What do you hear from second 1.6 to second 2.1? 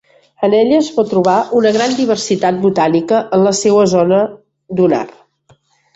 gran